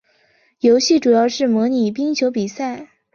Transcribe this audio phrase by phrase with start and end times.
[0.61, 2.89] 游戏主要是模拟冰球比赛。